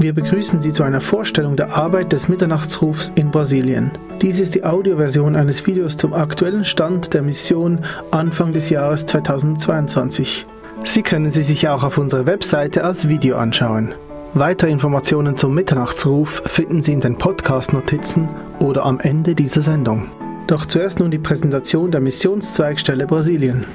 [0.00, 3.90] Wir begrüßen Sie zu einer Vorstellung der Arbeit des Mitternachtsrufs in Brasilien.
[4.22, 7.80] Dies ist die Audioversion eines Videos zum aktuellen Stand der Mission
[8.12, 10.46] Anfang des Jahres 2022.
[10.84, 13.92] Sie können sie sich auch auf unserer Webseite als Video anschauen.
[14.34, 18.28] Weitere Informationen zum Mitternachtsruf finden Sie in den Podcast-Notizen
[18.60, 20.06] oder am Ende dieser Sendung.
[20.46, 23.66] Doch zuerst nun die Präsentation der Missionszweigstelle Brasilien.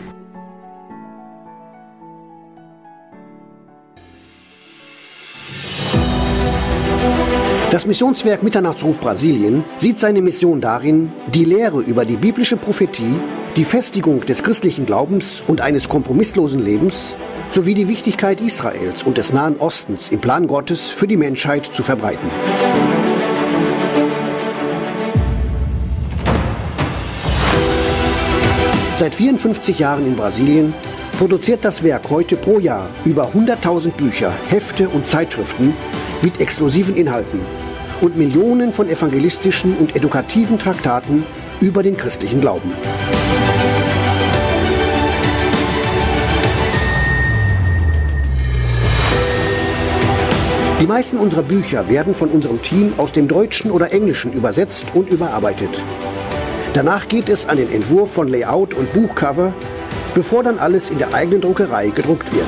[7.73, 13.15] Das Missionswerk Mitternachtsruf Brasilien sieht seine Mission darin, die Lehre über die biblische Prophetie,
[13.55, 17.15] die Festigung des christlichen Glaubens und eines kompromisslosen Lebens
[17.49, 21.81] sowie die Wichtigkeit Israels und des Nahen Ostens im Plan Gottes für die Menschheit zu
[21.81, 22.29] verbreiten.
[28.93, 30.75] Seit 54 Jahren in Brasilien
[31.17, 35.73] produziert das Werk heute pro Jahr über 100.000 Bücher, Hefte und Zeitschriften
[36.21, 37.62] mit exklusiven Inhalten
[38.03, 41.23] und Millionen von evangelistischen und edukativen Traktaten
[41.61, 42.73] über den christlichen Glauben.
[50.81, 55.09] Die meisten unserer Bücher werden von unserem Team aus dem Deutschen oder Englischen übersetzt und
[55.09, 55.81] überarbeitet.
[56.73, 59.53] Danach geht es an den Entwurf von Layout und Buchcover,
[60.13, 62.47] bevor dann alles in der eigenen Druckerei gedruckt wird.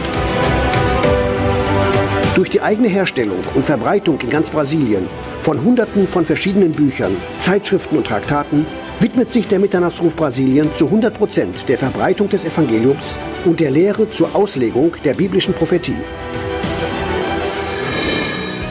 [2.36, 5.08] Durch die eigene Herstellung und Verbreitung in ganz Brasilien
[5.46, 8.66] von Hunderten von verschiedenen Büchern, Zeitschriften und Traktaten
[9.00, 14.10] widmet sich der Mitternachtsruf Brasilien zu 100 Prozent der Verbreitung des Evangeliums und der Lehre
[14.10, 16.02] zur Auslegung der biblischen Prophetie.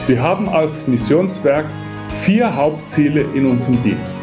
[0.07, 1.65] Wir haben als Missionswerk
[2.09, 4.19] vier Hauptziele in unserem Dienst.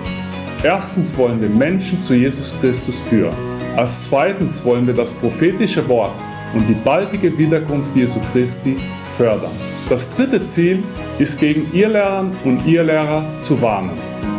[0.63, 3.35] Erstens wollen wir Menschen zu Jesus Christus führen.
[3.79, 6.13] Als zweitens wollen wir das prophetische Wort
[6.53, 8.77] und die baldige Wiederkunft Jesu Christi
[9.17, 9.51] fördern.
[9.89, 10.83] Das dritte Ziel
[11.19, 13.91] ist gegen Irrlehrern und Irrlehrer zu warnen.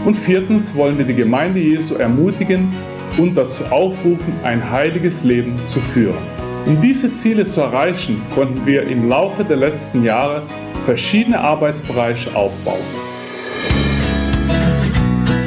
[0.06, 2.74] Und viertens wollen wir die Gemeinde Jesu ermutigen
[3.18, 6.18] und dazu aufrufen, ein heiliges Leben zu führen.
[6.66, 10.42] Um diese Ziele zu erreichen, konnten wir im Laufe der letzten Jahre
[10.82, 12.80] verschiedene Arbeitsbereiche aufbauen.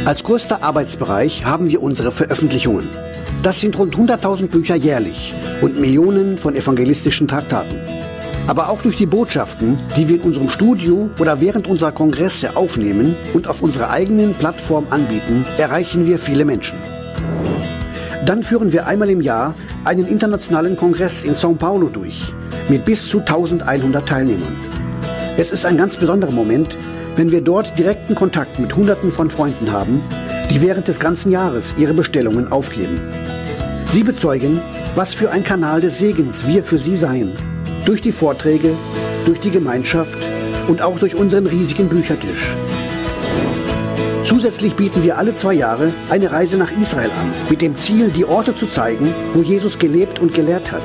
[0.05, 2.89] Als größter Arbeitsbereich haben wir unsere Veröffentlichungen.
[3.43, 7.96] Das sind rund 100.000 Bücher jährlich und Millionen von evangelistischen Traktaten
[8.47, 13.17] aber auch durch die Botschaften, die wir in unserem Studio oder während unserer Kongresse aufnehmen
[13.35, 16.79] und auf unserer eigenen Plattform anbieten, erreichen wir viele Menschen.
[18.25, 22.35] Dann führen wir einmal im Jahr einen internationalen Kongress in São Paulo durch,
[22.69, 24.57] mit bis zu 1100 Teilnehmern.
[25.37, 26.77] Es ist ein ganz besonderer Moment,
[27.15, 30.03] wenn wir dort direkten Kontakt mit Hunderten von Freunden haben,
[30.51, 33.01] die während des ganzen Jahres ihre Bestellungen aufgeben.
[33.93, 34.61] Sie bezeugen,
[34.95, 37.33] was für ein Kanal des Segens wir für sie seien
[37.87, 38.75] durch die Vorträge,
[39.25, 40.19] durch die Gemeinschaft
[40.67, 42.55] und auch durch unseren riesigen Büchertisch.
[44.25, 48.25] Zusätzlich bieten wir alle zwei Jahre eine Reise nach Israel an, mit dem Ziel, die
[48.25, 50.83] Orte zu zeigen, wo Jesus gelebt und gelehrt hat.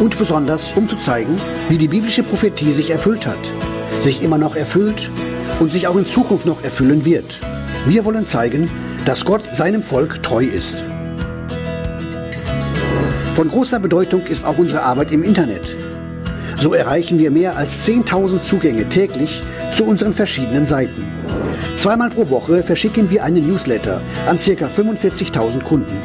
[0.00, 1.36] Und besonders, um zu zeigen,
[1.68, 3.38] wie die biblische Prophetie sich erfüllt hat,
[4.00, 5.10] sich immer noch erfüllt
[5.60, 7.38] und sich auch in Zukunft noch erfüllen wird.
[7.86, 8.68] Wir wollen zeigen,
[9.04, 10.74] dass Gott seinem Volk treu ist.
[13.36, 15.76] Von großer Bedeutung ist auch unsere Arbeit im Internet.
[16.62, 19.42] So erreichen wir mehr als 10.000 Zugänge täglich
[19.74, 21.04] zu unseren verschiedenen Seiten.
[21.74, 24.66] Zweimal pro Woche verschicken wir einen Newsletter an ca.
[24.66, 25.98] 45.000 Kunden.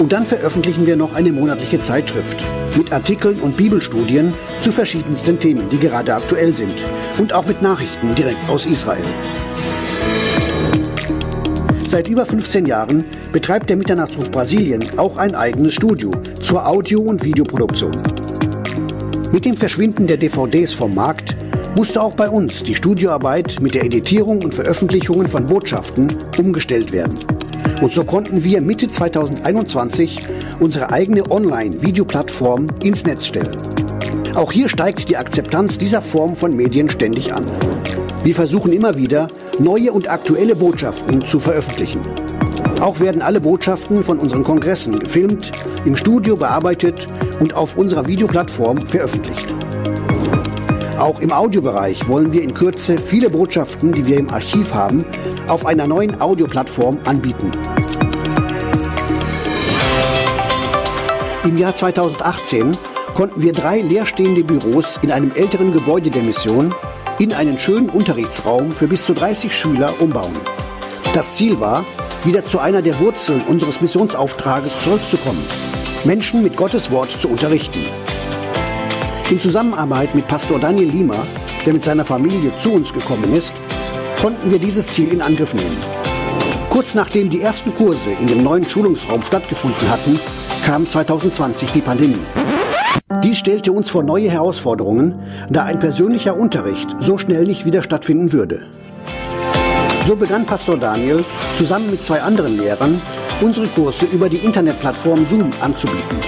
[0.00, 2.38] Und dann veröffentlichen wir noch eine monatliche Zeitschrift
[2.76, 6.74] mit Artikeln und Bibelstudien zu verschiedensten Themen, die gerade aktuell sind
[7.18, 9.04] und auch mit Nachrichten direkt aus Israel.
[11.88, 16.10] Seit über 15 Jahren betreibt der Mitternachtsruf Brasilien auch ein eigenes Studio
[16.42, 17.92] zur Audio- und Videoproduktion.
[19.32, 21.36] Mit dem Verschwinden der DVDs vom Markt
[21.76, 27.16] musste auch bei uns die Studioarbeit mit der Editierung und Veröffentlichungen von Botschaften umgestellt werden.
[27.80, 30.18] Und so konnten wir Mitte 2021
[30.58, 33.56] unsere eigene Online-Videoplattform ins Netz stellen.
[34.34, 37.46] Auch hier steigt die Akzeptanz dieser Form von Medien ständig an.
[38.24, 39.28] Wir versuchen immer wieder,
[39.60, 42.00] neue und aktuelle Botschaften zu veröffentlichen.
[42.80, 45.52] Auch werden alle Botschaften von unseren Kongressen gefilmt,
[45.84, 47.06] im Studio bearbeitet
[47.40, 49.52] und auf unserer Videoplattform veröffentlicht.
[50.98, 55.04] Auch im Audiobereich wollen wir in Kürze viele Botschaften, die wir im Archiv haben,
[55.48, 57.50] auf einer neuen Audioplattform anbieten.
[61.44, 62.76] Im Jahr 2018
[63.14, 66.74] konnten wir drei leerstehende Büros in einem älteren Gebäude der Mission
[67.18, 70.34] in einen schönen Unterrichtsraum für bis zu 30 Schüler umbauen.
[71.14, 71.84] Das Ziel war,
[72.24, 75.44] wieder zu einer der Wurzeln unseres Missionsauftrages zurückzukommen
[76.04, 77.80] Menschen mit Gottes Wort zu unterrichten.
[79.30, 81.22] In Zusammenarbeit mit Pastor Daniel Lima
[81.66, 83.54] der mit seiner Familie zu uns gekommen ist,
[84.20, 85.76] konnten wir dieses Ziel in Angriff nehmen.
[86.70, 90.20] Kurz nachdem die ersten Kurse in dem neuen Schulungsraum stattgefunden hatten,
[90.64, 92.20] kam 2020 die Pandemie.
[93.24, 95.14] Dies stellte uns vor neue Herausforderungen,
[95.50, 98.66] da ein persönlicher Unterricht so schnell nicht wieder stattfinden würde.
[100.06, 101.24] So begann Pastor Daniel
[101.58, 103.02] zusammen mit zwei anderen Lehrern
[103.42, 106.18] unsere Kurse über die Internetplattform Zoom anzubieten.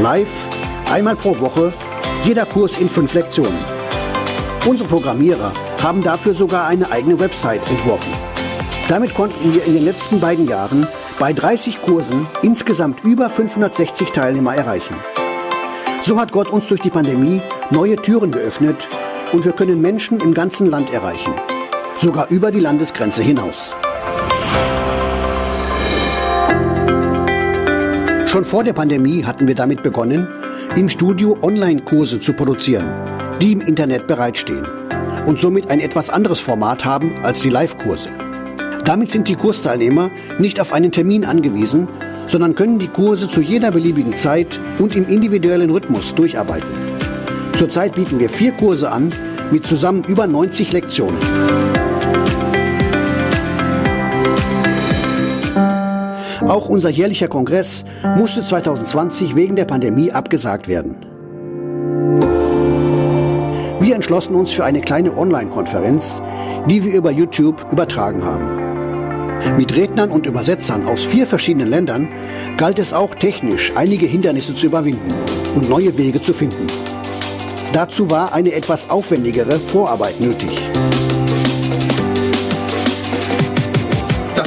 [0.00, 0.48] Live,
[0.90, 1.72] einmal pro Woche,
[2.24, 3.58] jeder Kurs in fünf Lektionen.
[4.66, 5.52] Unsere Programmierer
[5.82, 8.12] haben dafür sogar eine eigene Website entworfen.
[8.88, 10.86] Damit konnten wir in den letzten beiden Jahren
[11.18, 14.96] bei 30 Kursen insgesamt über 560 Teilnehmer erreichen.
[16.02, 17.40] So hat Gott uns durch die Pandemie
[17.70, 18.88] neue Türen geöffnet
[19.32, 21.32] und wir können Menschen im ganzen Land erreichen,
[21.98, 23.74] sogar über die Landesgrenze hinaus.
[28.32, 30.26] Schon vor der Pandemie hatten wir damit begonnen,
[30.74, 32.90] im Studio Online-Kurse zu produzieren,
[33.42, 34.64] die im Internet bereitstehen
[35.26, 38.08] und somit ein etwas anderes Format haben als die Live-Kurse.
[38.86, 41.88] Damit sind die Kursteilnehmer nicht auf einen Termin angewiesen,
[42.26, 46.70] sondern können die Kurse zu jeder beliebigen Zeit und im individuellen Rhythmus durcharbeiten.
[47.58, 49.12] Zurzeit bieten wir vier Kurse an
[49.50, 51.18] mit zusammen über 90 Lektionen.
[56.48, 57.84] Auch unser jährlicher Kongress
[58.16, 60.96] musste 2020 wegen der Pandemie abgesagt werden.
[63.80, 66.20] Wir entschlossen uns für eine kleine Online-Konferenz,
[66.68, 69.56] die wir über YouTube übertragen haben.
[69.56, 72.08] Mit Rednern und Übersetzern aus vier verschiedenen Ländern
[72.56, 75.12] galt es auch technisch einige Hindernisse zu überwinden
[75.54, 76.66] und neue Wege zu finden.
[77.72, 80.50] Dazu war eine etwas aufwendigere Vorarbeit nötig.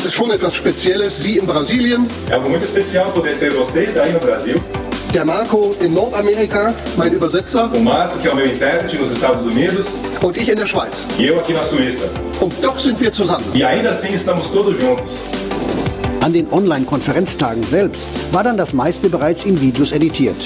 [0.06, 1.18] Ist schon etwas Spezielles.
[1.18, 2.08] Sie in Brasilien.
[2.30, 4.56] É algo muito especial poder ter vocês aí no Brasil.
[5.12, 7.70] Der Marco in Nordamerika, mein Übersetzer.
[7.74, 9.98] O Marco, que é o meu intérprete nos Estados Unidos.
[10.22, 11.04] Und ich in der Schweiz.
[11.18, 12.10] E eu aqui na Suíça.
[12.40, 13.46] Und doch sind wir zusammen.
[13.54, 15.24] E ainda assim estamos todos juntos.
[16.22, 20.38] An den Online-Konferenztagen selbst war dann das meiste bereits in Videos editiert,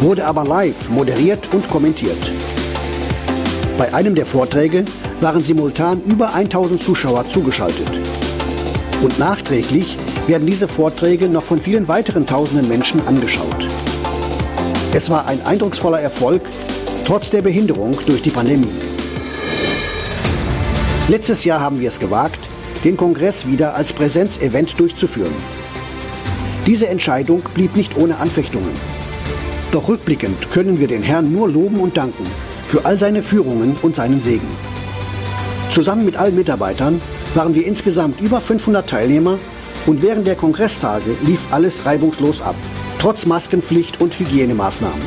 [0.00, 2.32] wurde aber live moderiert und kommentiert.
[3.78, 4.84] Bei einem der Vorträge
[5.20, 8.21] waren simultan über 1000 Zuschauer zugeschaltet.
[9.02, 9.96] Und nachträglich
[10.28, 13.66] werden diese Vorträge noch von vielen weiteren tausenden Menschen angeschaut.
[14.94, 16.42] Es war ein eindrucksvoller Erfolg,
[17.04, 18.70] trotz der Behinderung durch die Pandemie.
[21.08, 22.38] Letztes Jahr haben wir es gewagt,
[22.84, 25.34] den Kongress wieder als Präsenzevent durchzuführen.
[26.66, 28.70] Diese Entscheidung blieb nicht ohne Anfechtungen.
[29.72, 32.26] Doch rückblickend können wir den Herrn nur loben und danken
[32.68, 34.46] für all seine Führungen und seinen Segen.
[35.70, 37.00] Zusammen mit allen Mitarbeitern
[37.34, 39.38] waren wir insgesamt über 500 Teilnehmer
[39.86, 42.54] und während der Kongresstage lief alles reibungslos ab,
[42.98, 45.02] trotz Maskenpflicht und Hygienemaßnahmen.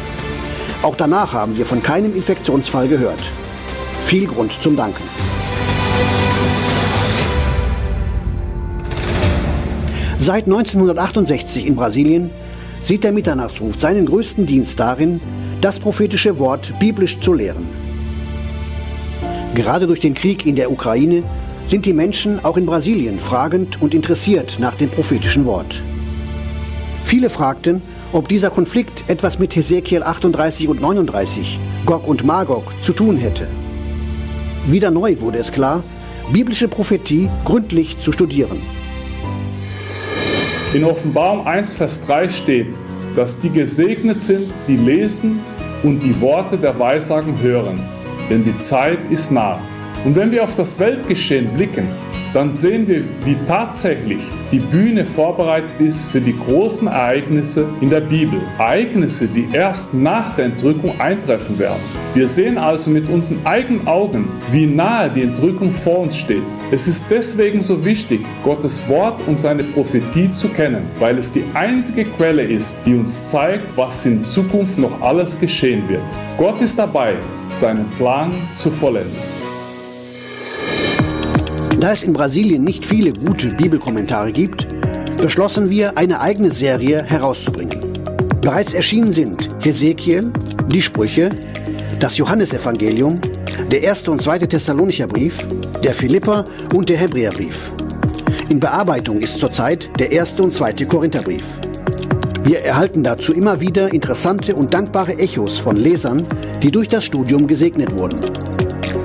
[0.81, 3.21] Auch danach haben wir von keinem Infektionsfall gehört.
[4.05, 5.03] Viel Grund zum Danken.
[10.19, 12.31] Seit 1968 in Brasilien
[12.81, 15.21] sieht der Mitternachtsruf seinen größten Dienst darin,
[15.61, 17.67] das prophetische Wort biblisch zu lehren.
[19.53, 21.23] Gerade durch den Krieg in der Ukraine
[21.65, 25.81] sind die Menschen auch in Brasilien fragend und interessiert nach dem prophetischen Wort.
[27.03, 27.81] Viele fragten,
[28.13, 33.47] ob dieser Konflikt etwas mit Hesekiel 38 und 39, Gog und Magog, zu tun hätte.
[34.67, 35.83] Wieder neu wurde es klar,
[36.31, 38.61] biblische Prophetie gründlich zu studieren.
[40.73, 42.75] In Offenbarung 1, Vers 3 steht,
[43.15, 45.39] dass die gesegnet sind, die lesen
[45.83, 47.79] und die Worte der Weissagen hören,
[48.29, 49.59] denn die Zeit ist nah.
[50.05, 51.87] Und wenn wir auf das Weltgeschehen blicken,
[52.35, 54.19] dann sehen wir, wie tatsächlich
[54.51, 58.39] die Bühne vorbereitet ist für die großen Ereignisse in der Bibel.
[58.59, 61.79] Ereignisse, die erst nach der Entrückung eintreffen werden.
[62.13, 66.43] Wir sehen also mit unseren eigenen Augen, wie nahe die Entrückung vor uns steht.
[66.71, 71.45] Es ist deswegen so wichtig, Gottes Wort und seine Prophetie zu kennen, weil es die
[71.53, 76.03] einzige Quelle ist, die uns zeigt, was in Zukunft noch alles geschehen wird.
[76.37, 77.15] Gott ist dabei,
[77.49, 79.44] seinen Plan zu vollenden.
[81.79, 84.67] Da es in Brasilien nicht viele gute Bibelkommentare gibt,
[85.21, 87.93] beschlossen wir, eine eigene Serie herauszubringen.
[88.41, 90.31] Bereits erschienen sind Hesekiel,
[90.67, 91.29] die Sprüche,
[91.99, 93.19] das Johannesevangelium,
[93.71, 95.45] der erste und zweite Thessalonicher Brief,
[95.83, 97.71] der Philipper und der Hebräerbrief.
[98.49, 101.43] In Bearbeitung ist zurzeit der erste und zweite Korintherbrief.
[102.43, 106.25] Wir erhalten dazu immer wieder interessante und dankbare Echos von Lesern,
[106.61, 108.19] die durch das Studium gesegnet wurden.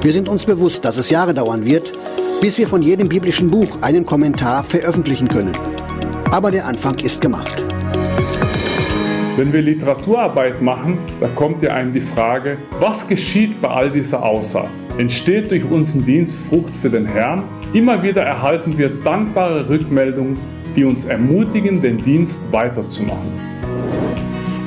[0.02, 1.92] Wir sind uns bewusst, dass es Jahre dauern wird,
[2.40, 5.52] bis wir von jedem biblischen Buch einen Kommentar veröffentlichen können.
[6.30, 7.62] Aber der Anfang ist gemacht.
[9.36, 14.22] Wenn wir Literaturarbeit machen, da kommt ja einem die Frage, was geschieht bei all dieser
[14.22, 14.70] Aussaat?
[14.98, 17.44] Entsteht durch unseren Dienst Frucht für den Herrn?
[17.72, 20.38] Immer wieder erhalten wir dankbare Rückmeldungen,
[20.76, 23.59] die uns ermutigen, den Dienst weiterzumachen.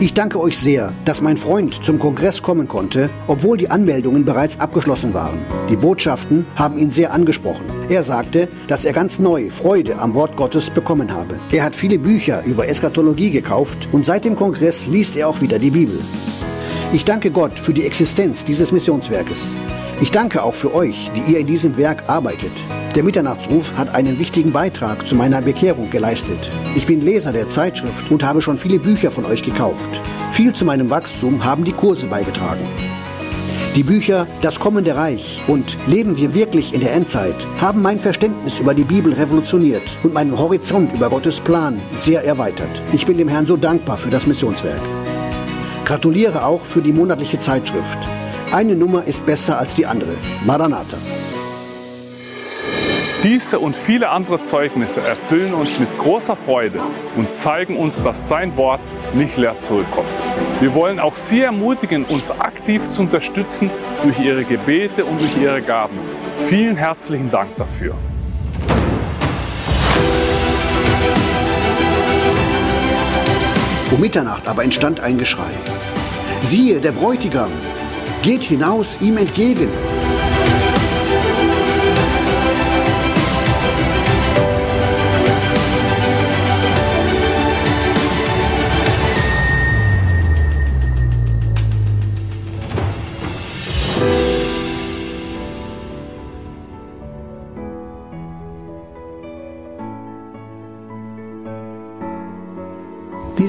[0.04, 4.60] Ich danke euch sehr, dass mein Freund zum Kongress kommen konnte, obwohl die Anmeldungen bereits
[4.60, 5.40] abgeschlossen waren.
[5.70, 7.64] Die Botschaften haben ihn sehr angesprochen.
[7.88, 11.40] Er sagte, dass er ganz neu Freude am Wort Gottes bekommen habe.
[11.54, 15.58] Er hat viele Bücher über Eschatologie gekauft und seit dem Kongress liest er auch wieder
[15.58, 15.98] die Bibel.
[16.92, 19.40] Ich danke Gott für die Existenz dieses Missionswerkes.
[20.02, 22.52] Ich danke auch für euch, die ihr in diesem Werk arbeitet.
[22.96, 26.50] Der Mitternachtsruf hat einen wichtigen Beitrag zu meiner Bekehrung geleistet.
[26.76, 29.90] Ich bin Leser der Zeitschrift und habe schon viele Bücher von euch gekauft.
[30.34, 32.68] Viel zu meinem Wachstum haben die Kurse beigetragen.
[33.76, 38.60] Die Bücher Das kommende Reich und Leben wir wirklich in der Endzeit haben mein Verständnis
[38.60, 42.70] über die Bibel revolutioniert und meinen Horizont über Gottes Plan sehr erweitert.
[42.92, 44.82] Ich bin dem Herrn so dankbar für das Missionswerk.
[45.86, 47.98] Gratuliere auch für die monatliche Zeitschrift.
[48.54, 50.12] Eine Nummer ist besser als die andere.
[50.46, 50.98] Maranatha.
[53.24, 56.80] Diese und viele andere Zeugnisse erfüllen uns mit großer Freude
[57.18, 58.82] und zeigen uns, dass sein Wort
[59.16, 60.08] nicht leer zurückkommt.
[60.60, 63.72] Wir wollen auch Sie ermutigen, uns aktiv zu unterstützen
[64.04, 65.98] durch Ihre Gebete und durch Ihre Gaben.
[66.48, 67.96] Vielen herzlichen Dank dafür.
[73.90, 75.50] Um Mitternacht aber entstand ein Geschrei.
[76.44, 77.50] Siehe, der Bräutigam,
[78.24, 79.70] geht hinaus ihm entgegen.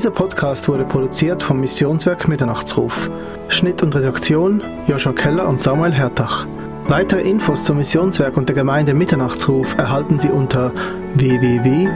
[0.04, 3.08] Dieser Podcast wurde produziert vom Missionswerk Mitternachtsruf.
[3.48, 6.46] Schnitt und Redaktion Joshua Keller und Samuel Hertach.
[6.88, 10.72] Weitere Infos zum Missionswerk und der Gemeinde Mitternachtsruf erhalten Sie unter
[11.14, 11.90] www.mnr.ch.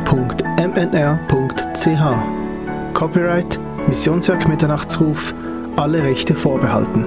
[2.94, 5.34] Copyright Missionswerk Mitternachtsruf,
[5.76, 7.04] alle Rechte vorbehalten.